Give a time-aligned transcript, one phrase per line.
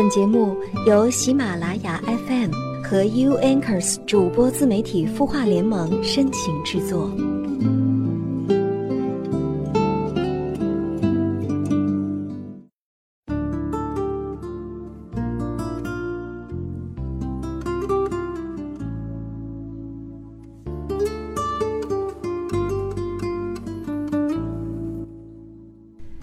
[0.00, 0.56] 本节目
[0.86, 2.52] 由喜马拉雅 FM
[2.84, 7.10] 和 U Anchors 主播自媒体孵化联盟深情制作。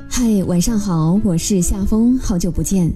[0.10, 2.90] 嗨，晚上好，我是夏风，好久不见，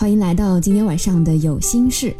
[0.00, 2.14] 欢迎来到今天晚上的有心事。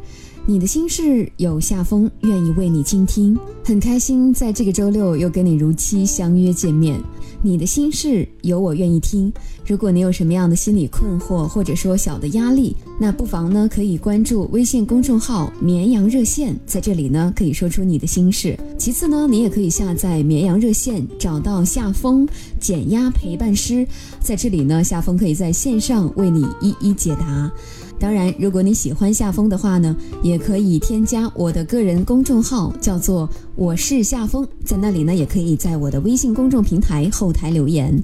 [0.44, 7.00] 你的心事有夏风愿意为你倾听，很开心在这个周六又跟你如期相约见面。
[7.42, 9.32] 你的心事有我愿意听。
[9.66, 18.58] 如果你有什么样的心理困惑，或者说小的压力，那不妨呢可以关注微信公众号“绵阳热线”，在这里呢可以说出你的心事。
[18.76, 22.28] 其次呢，你也可以下载“绵阳热线”，找到夏风
[22.58, 23.86] 减压陪伴师，
[24.20, 27.50] 在这里呢，夏风可以在线上为你一一解答。
[28.00, 34.48] 当然，如果你喜欢夏风的话呢，也可以添加我的个人公众号，叫做“我是夏风”。
[34.64, 38.02] 在那里呢，也可以在我的微信公众平台后台留言。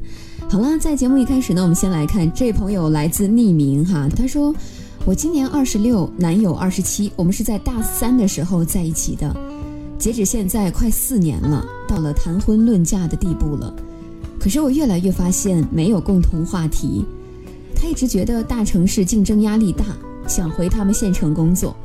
[0.51, 4.55] 好了，在节目一开始呢，我们先来看这位朋友来自匿名哈，他说
[5.07, 9.35] ：“我今年二十六，男友二十七，我们是在大三的时候在一起的，
[9.99, 13.75] 截止现在快四年了，到了谈婚论嫁的地步了。
[14.39, 17.03] 可是我越来越发现没有共同话题。”
[17.77, 19.85] 他一直觉得大城市竞争压力大，
[20.27, 21.77] 想回他们县城工作。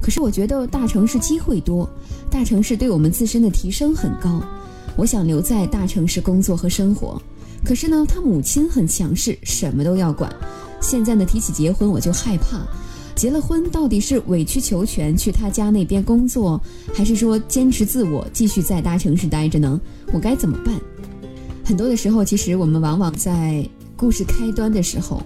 [0.00, 1.88] 可是我觉得大城市机会多，
[2.30, 4.40] 大城市对我们自身的提升很高。
[4.96, 7.20] 我想留在大城市工作和生活。
[7.64, 10.32] 可是呢，他母亲很强势，什么都要管。
[10.80, 12.60] 现在呢，提起结婚我就害怕。
[13.16, 16.60] 结了婚到底是委曲求全去他家那边工作，
[16.94, 19.80] 还是说坚持自我继续在大城市待着呢？
[20.12, 20.72] 我该怎么办？
[21.64, 25.20] 很多的时候，其实我们往往在故事开端的时候。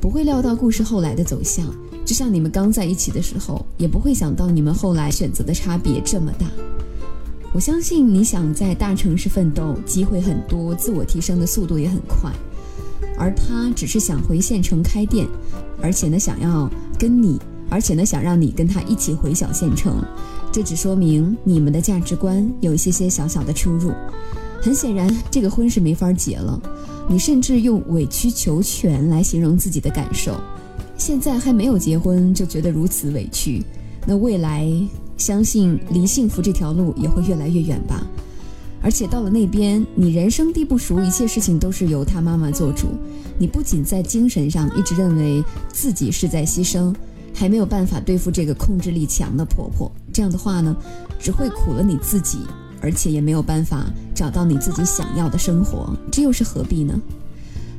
[0.00, 1.66] 不会料到故事后来的走向，
[2.06, 6.46] 就像你们刚在一起的时候，也不会想到你们后来选择的差别这么大。
[7.52, 12.32] 我相信你想在大城市奋斗，机会很多，自我提升的速度也很快，
[13.18, 15.26] 而他只是想回县城开店，
[15.82, 20.02] 而且呢想要跟你，而且呢想让你跟他一起回小县城，
[20.50, 23.92] 这只说明你们的价值观有一些些小小的出入。
[24.60, 26.60] 很显然，这个婚是没法结了。
[27.08, 30.38] 你甚至用委曲求全来形容自己的感受，
[30.96, 33.64] 现在还没有结婚就觉得如此委屈，
[34.06, 34.70] 那未来
[35.16, 38.06] 相信离幸福这条路也会越来越远吧。
[38.82, 42.88] 而且到了那边，你人生地不熟，一切事情都是由他妈妈做主。
[43.38, 46.94] 你不仅在精神上一直认为自己是在牺牲，
[47.34, 49.90] 还没有办法对付这个控制力强的婆婆。
[50.12, 50.74] 这样的话呢，
[51.18, 52.38] 只会苦了你自己。
[52.80, 56.98] 而且也没有办法找到你自己想要的生活，这又是何必呢？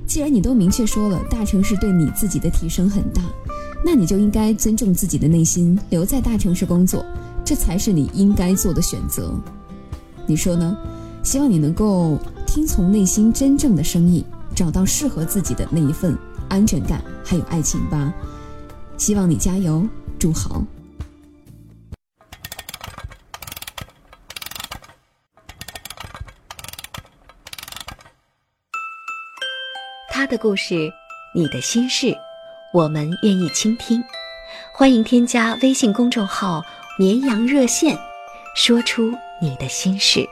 [0.07, 3.22] 既然你都明确说了大城市对你自己的提升很大，
[3.85, 7.06] 那你就应该尊重自己的内心，留在大城市工作，
[7.45, 9.34] 这才是你应该做的选择。
[10.28, 10.78] 你说呢？
[11.23, 12.17] 希望你能够
[12.47, 14.25] 听从内心真正的声音，
[14.56, 16.17] 找到适合自己的那一份
[16.50, 18.11] 安全感，还有爱情吧。
[18.97, 20.63] 希望你加油，祝好。
[30.31, 30.89] 的故事，
[31.33, 32.17] 你的心事，
[32.71, 34.01] 我们愿意倾听。
[34.71, 36.63] 欢迎添加微信公众号
[36.97, 37.97] “绵羊热线”，
[38.55, 40.25] 说出你的心事。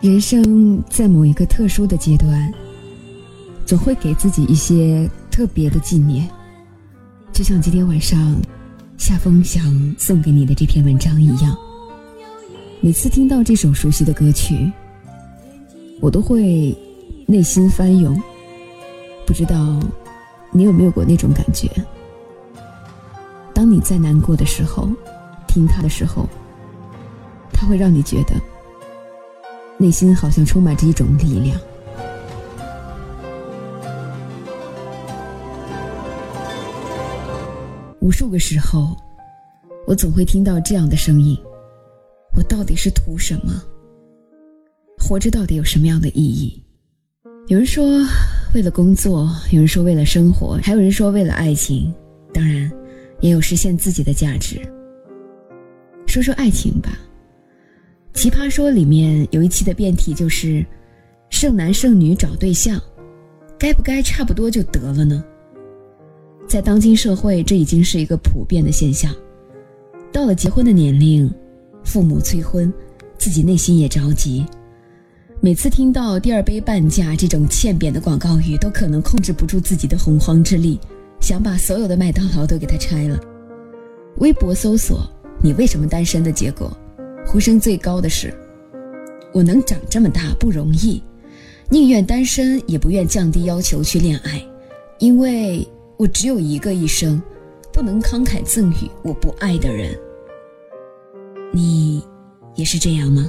[0.00, 2.50] 人生在某一个特殊的阶段，
[3.66, 6.26] 总会给自己一些特别的纪念，
[7.34, 8.34] 就像今天晚上
[8.96, 11.54] 夏风想送给你的这篇文章一样。
[12.80, 14.72] 每次听到这首熟悉的歌曲，
[16.00, 16.74] 我都会
[17.26, 18.18] 内心翻涌。
[19.26, 19.78] 不知道
[20.50, 21.70] 你有没有过那种感觉？
[23.52, 24.88] 当你在难过的时候，
[25.46, 26.26] 听它的时候，
[27.52, 28.34] 它会让你觉得
[29.80, 31.58] 内心好像充满着一种力量。
[37.98, 38.94] 无数个时候，
[39.86, 41.34] 我总会听到这样的声音。
[42.36, 43.54] 我到底是图什么？
[44.98, 46.62] 活着到底有什么样的意义？
[47.46, 47.84] 有人说
[48.54, 51.92] 为了工作，有人说为了生活，还有人说为了爱情，
[52.34, 52.70] 当然，
[53.20, 54.60] 也有实现自己的价值。
[56.06, 56.90] 说说爱情吧，
[58.12, 60.64] 《奇葩说》里面有一期的辩题就是
[61.30, 62.80] “剩男剩女找对象，
[63.58, 65.24] 该不该差不多就得了呢？”
[66.46, 69.14] 在当今社会，这已经是一个普遍的现象。
[70.12, 71.32] 到了结婚的年龄。
[71.82, 72.70] 父母催婚，
[73.16, 74.44] 自己内心也着急。
[75.40, 80.78] 每次听到“第二杯半价”这种欠扁的广告语，都可能控制不住自己的洪荒之力，
[81.20, 83.18] 想把所有的麦当劳都给它拆了。
[84.18, 85.10] 微博搜索
[85.42, 86.70] “你为什么单身”的结果，
[87.26, 88.32] 呼声最高的是
[89.32, 91.02] ：“我能长这么大不容易，
[91.68, 94.44] 宁愿单身也不愿降低要求去恋爱，
[94.98, 97.22] 因为我只有一个一生，
[97.72, 99.96] 不能慷慨赠予我不爱的人。”
[101.52, 102.02] 你
[102.54, 103.28] 也是这样吗？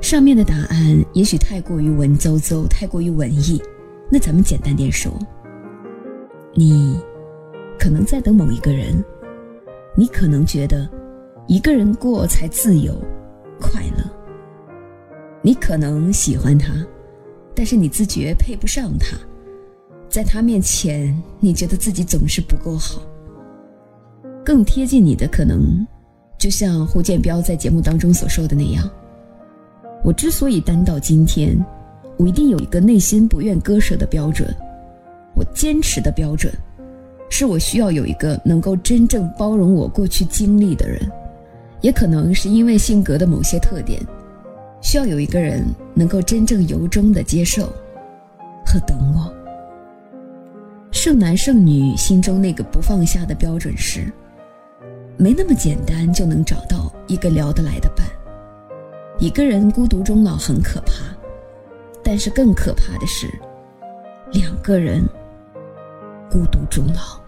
[0.00, 3.62] 上面的答案也许太过于文绉绉，太过于文艺。
[4.10, 5.10] 那咱们简单点说，
[6.54, 7.00] 你
[7.78, 9.02] 可能在等某一个人，
[9.94, 10.86] 你可能觉得
[11.46, 12.94] 一个人过才自由、
[13.60, 14.04] 快乐。
[15.42, 16.72] 你可能喜欢他，
[17.54, 19.16] 但是你自觉配不上他，
[20.08, 23.02] 在他面前，你觉得自己总是不够好。
[24.44, 25.86] 更贴近你的可能。
[26.38, 28.90] 就像胡建彪在节目当中所说的那样，
[30.02, 31.56] 我之所以单到今天，
[32.16, 34.52] 我一定有一个内心不愿割舍的标准。
[35.36, 36.52] 我坚持的标准，
[37.30, 41.08] 是我需要有一个能够真正包容我过去经历的人，
[41.82, 44.00] 也可能是因为性格的某些特点，
[44.80, 45.62] 需要有一个人
[45.92, 47.66] 能够真正由衷的接受
[48.64, 49.30] 和等我。
[50.90, 54.10] 剩男剩女心中那个不放下的标准是。
[55.18, 58.06] 没那么简单就能找到一个聊得来的伴。
[59.18, 60.92] 一个人孤独终老很可怕，
[62.02, 63.28] 但是更可怕的是，
[64.32, 65.04] 两个人
[66.30, 67.21] 孤独终老。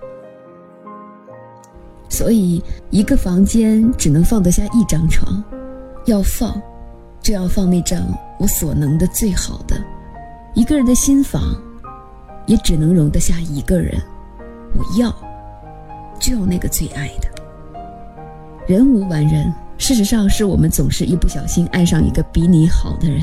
[2.14, 5.43] 所以，一个房间只能放得下一张床，
[6.05, 6.62] 要放，
[7.20, 8.00] 就要放那张
[8.38, 9.76] 我所能的最好的。
[10.55, 11.43] 一个人的心房，
[12.46, 14.00] 也只能容得下一个人，
[14.76, 15.12] 我要，
[16.20, 17.28] 就要那个最爱的。
[18.69, 23.22] 人无完人，事实上是我们总是一不小心爱上一个比你好的人。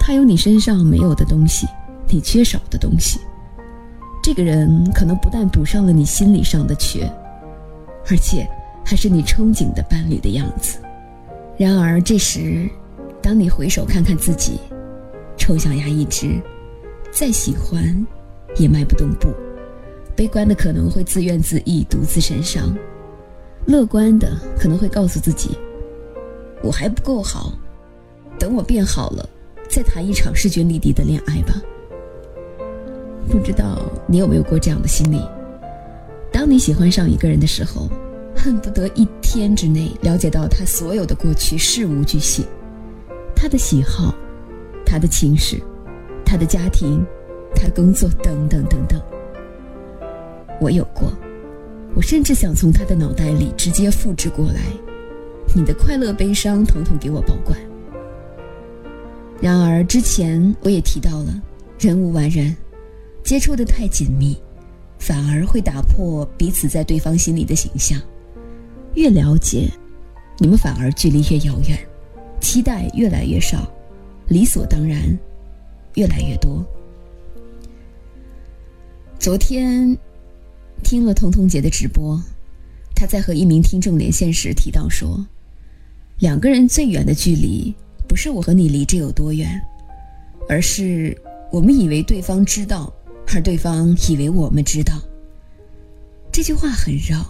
[0.00, 1.66] 他有你身上没有的东西，
[2.08, 3.20] 你缺少的东西。
[4.22, 7.06] 这个人可能不但补上了你心理上的缺，
[8.08, 8.48] 而且
[8.84, 10.78] 还是你憧憬的伴侣的样子。
[11.56, 12.68] 然而这时，
[13.22, 14.60] 当你回首看看自己，
[15.36, 16.40] 臭小鸭一只，
[17.10, 18.06] 再喜欢，
[18.56, 19.28] 也迈不动步。
[20.14, 22.76] 悲观的可能会自怨自艾，独自神伤。
[23.66, 25.58] 乐观的可能会告诉自己
[26.62, 27.52] ：“我还不够好，
[28.38, 29.28] 等我变好了，
[29.68, 31.60] 再谈一场势均力敌的恋爱吧。”
[33.28, 35.20] 不知道你有没有过这样的心理？
[36.36, 37.88] 当你喜欢上一个人的时候，
[38.36, 42.44] 恨不得一天之内了解到他所有的过去，事无巨细，
[43.34, 44.14] 他的喜好，
[44.84, 45.58] 他的情史，
[46.26, 47.02] 他的家庭，
[47.54, 49.00] 他的工作等等等等。
[50.60, 51.10] 我有过。
[51.94, 54.60] 我甚至想从他的脑袋里直接复制过来，
[55.54, 57.58] 你的快乐、悲伤，统统给我保管。
[59.40, 61.32] 然而之前我也提到了，
[61.78, 62.54] 人无完人，
[63.22, 64.36] 接触的太紧密，
[65.06, 67.96] 反而会打破彼此在对方心里的形象。
[68.94, 69.70] 越了解，
[70.38, 71.78] 你们反而距离越遥远，
[72.40, 73.70] 期待越来越少，
[74.26, 75.16] 理所当然
[75.94, 76.66] 越来越多。
[79.20, 79.96] 昨天。
[80.82, 82.22] 听了彤彤姐的直播，
[82.94, 85.26] 她在和一名听众连线时提到说
[86.20, 87.74] ：“两个人最远的距离，
[88.06, 89.58] 不是我和你离这有多远，
[90.50, 91.16] 而是
[91.50, 92.92] 我们以为对方知道，
[93.34, 95.00] 而对方以为我们知道。”
[96.32, 97.24] 这句话很绕，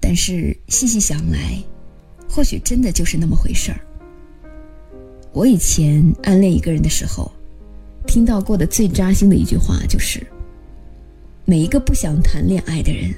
[0.00, 1.62] 但是细细想来，
[2.28, 3.80] 或许真的就是那么回事儿。
[5.32, 7.30] 我以前暗恋一个人的时候，
[8.06, 10.24] 听到过的最扎心的一句话就是：
[11.44, 13.14] 每一个不想谈恋爱的人，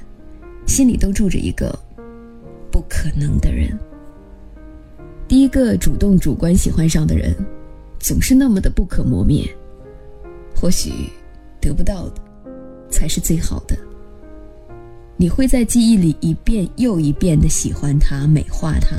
[0.67, 1.77] 心里都住着一个
[2.71, 3.75] 不可能的人。
[5.27, 7.35] 第一个主动主观喜欢上的人，
[7.99, 9.47] 总是那么的不可磨灭。
[10.55, 11.09] 或许
[11.67, 12.21] 得不到的，
[12.89, 13.77] 才是最好的。
[15.17, 18.95] 你会在记忆里一遍又一遍的喜欢他、美化他，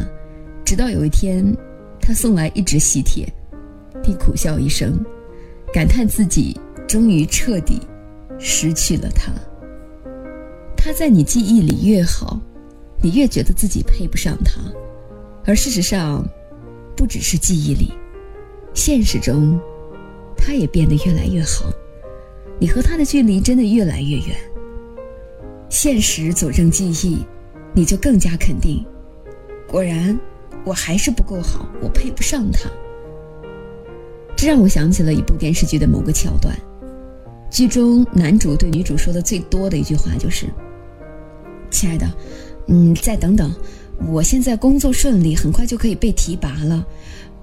[0.64, 1.56] 直到有一天。
[2.00, 3.30] 他送来一纸喜帖，
[4.06, 4.98] 你苦笑一声，
[5.74, 7.78] 感叹自己终于彻底
[8.38, 9.30] 失去了他。
[10.74, 12.40] 他在你记忆里越好，
[13.02, 14.58] 你越觉得自己配不上他，
[15.44, 16.26] 而事实上，
[16.96, 17.92] 不只是记忆里，
[18.72, 19.60] 现实中，
[20.34, 21.70] 他也变得越来越好，
[22.60, 24.36] 你和他的距离真的越来越远。
[25.68, 27.18] 现实佐证记忆，
[27.74, 28.84] 你就更加肯定，
[29.68, 30.18] 果然。
[30.64, 32.68] 我还是不够好，我配不上他。
[34.36, 36.54] 这让我想起了一部电视剧的某个桥段，
[37.48, 40.46] 剧中男主对女主说的最多的一句话就是
[41.70, 42.06] ：“亲爱的，
[42.66, 43.50] 嗯，再等等，
[44.08, 46.84] 我现在工作顺利，很快就可以被提拔了。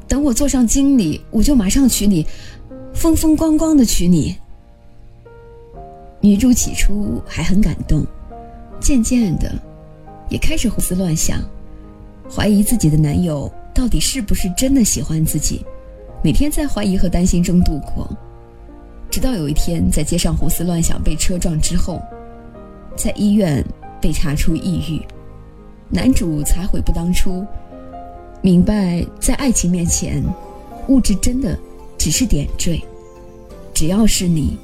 [0.08, 2.28] 等我做上经理，我就马上娶你，
[2.94, 4.36] 风风光光的娶你。”
[6.26, 8.04] 女主起初还很感动，
[8.80, 9.54] 渐渐的，
[10.28, 11.40] 也开始胡思乱想。
[12.28, 15.64] 怀疑自己的男友到底是不是真的喜欢自己，
[16.24, 18.10] 每天在怀疑和担心中度过，
[19.08, 22.02] 直到有一天在街上胡思乱想被车撞之后，
[22.96, 23.64] 在医院
[24.02, 25.00] 被查出抑郁，
[25.92, 27.46] 男主才悔不当初，
[28.42, 30.24] 明白在爱情面前，
[30.88, 31.56] 物质真的
[32.00, 32.84] 只是点缀，
[33.76, 34.58] 只要是你，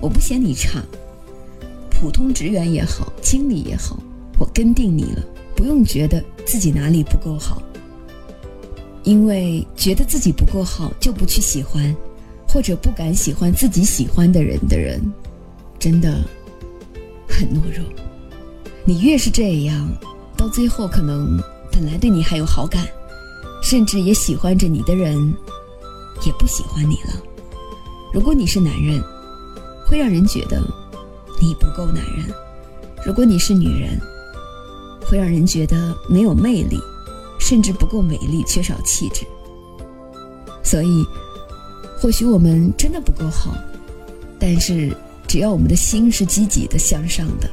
[0.00, 0.82] 我不嫌你差，
[1.90, 3.98] 普通职员也好，经理也好，
[4.38, 5.22] 我跟定你了。
[5.56, 7.62] 不用觉得自己哪里不够好，
[9.04, 11.96] 因为觉得自己不够好就不去喜欢，
[12.46, 15.00] 或者不敢喜欢自己喜欢的人的人，
[15.78, 16.20] 真的
[17.26, 17.84] 很懦弱。
[18.84, 19.88] 你越是这样，
[20.36, 21.40] 到最后可能
[21.72, 22.86] 本来对你还有好感，
[23.62, 25.16] 甚至也喜欢着你的人，
[26.26, 27.22] 也不喜欢你了。
[28.12, 29.02] 如果你是男人，
[29.86, 30.60] 会让人觉得
[31.40, 32.26] 你不够男人；
[33.04, 33.98] 如果你是女人，
[35.06, 36.78] 会让人觉得没有魅力，
[37.38, 39.24] 甚至不够美丽，缺少气质。
[40.62, 41.04] 所以，
[42.00, 43.54] 或许我们真的不够好，
[44.38, 44.92] 但是
[45.28, 47.48] 只要我们的心是积极的、向上的，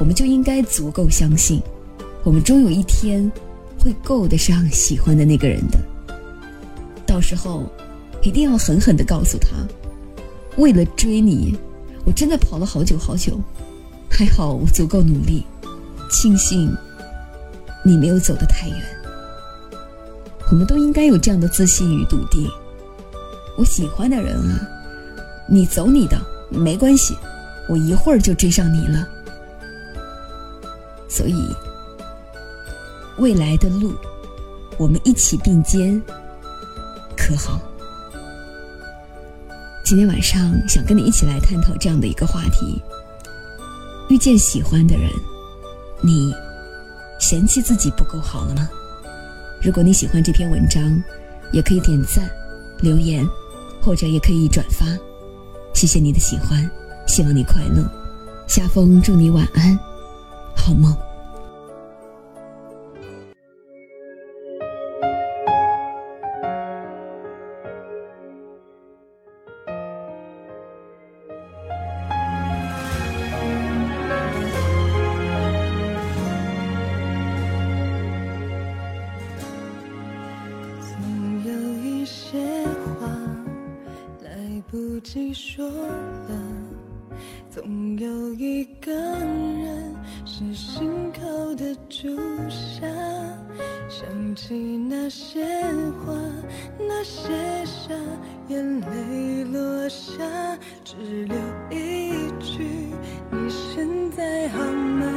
[0.00, 1.60] 我们就应该足够相信，
[2.22, 3.30] 我们终有一天
[3.78, 5.78] 会够得上喜欢的那个人的。
[7.06, 7.64] 到时候，
[8.22, 9.50] 一定要狠狠地告诉他：
[10.56, 11.54] 为了追你，
[12.04, 13.40] 我真的跑了好久好久，
[14.10, 15.44] 还好我足够努力，
[16.10, 16.74] 庆幸。
[17.86, 18.78] 你没有走得太远，
[20.50, 22.48] 我们都应该有这样的自信与笃定。
[23.58, 24.66] 我喜欢的人啊，
[25.46, 26.18] 你走你的，
[26.48, 27.14] 没关系，
[27.68, 29.06] 我一会儿就追上你了。
[31.10, 31.46] 所以，
[33.18, 33.92] 未来的路，
[34.78, 36.00] 我们一起并肩，
[37.14, 37.60] 可好？
[39.84, 42.82] 今天晚上想跟你一起来探讨这样的一个话题：
[44.08, 45.10] 遇见喜欢的人，
[46.00, 46.32] 你。
[47.20, 48.68] 嫌弃自己不够好了吗？
[49.62, 51.02] 如果你喜欢这篇文章，
[51.52, 52.28] 也可以点赞、
[52.80, 53.26] 留言，
[53.80, 54.84] 或者也可以转发。
[55.72, 56.68] 谢谢你的喜欢，
[57.06, 57.88] 希望你快乐。
[58.46, 59.78] 夏风祝你晚安，
[60.54, 60.94] 好梦。
[85.32, 86.30] 说了，
[87.50, 92.16] 总有一个人是心口的朱
[92.48, 92.86] 砂。
[93.88, 95.44] 想起那些
[96.04, 96.14] 话，
[96.78, 97.30] 那些
[97.64, 97.94] 傻，
[98.48, 100.96] 眼泪落下，只
[101.26, 101.36] 留
[101.70, 102.64] 一句：
[103.30, 105.12] 你现在好吗？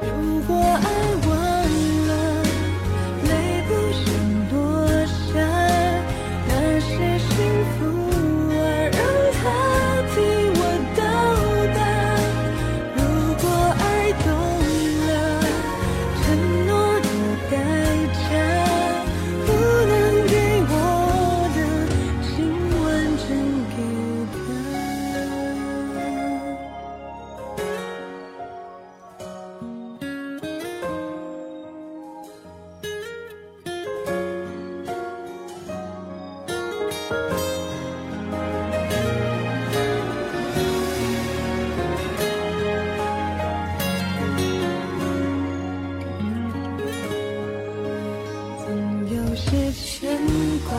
[0.00, 0.95] 如果爱。
[49.66, 50.16] 的牵
[50.68, 50.78] 挂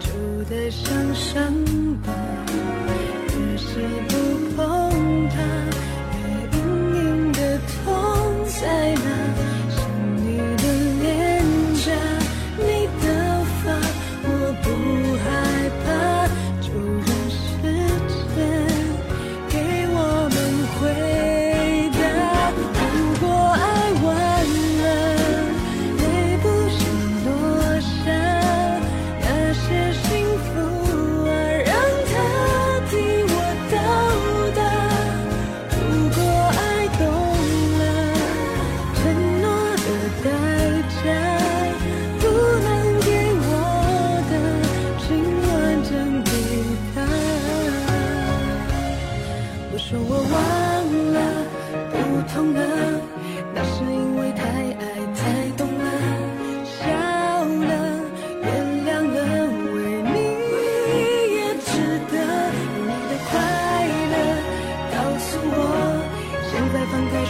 [0.00, 0.10] 旧
[0.50, 1.42] 的像伤
[2.04, 2.12] 疤
[3.38, 5.69] 越是不碰它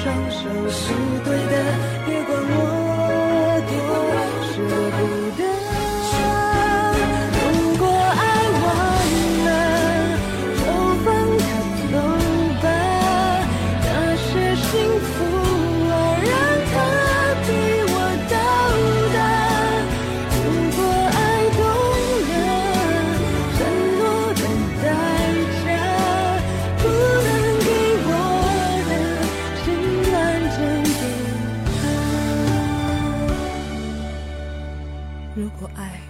[0.02, 1.54] 双手是对的，
[2.06, 2.69] 别管我
[35.76, 36.09] 爱。